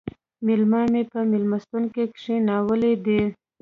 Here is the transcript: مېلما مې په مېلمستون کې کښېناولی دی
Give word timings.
مېلما 0.45 0.81
مې 0.91 1.01
په 1.11 1.19
مېلمستون 1.31 1.83
کې 1.93 2.03
کښېناولی 2.15 2.93
دی 3.05 3.21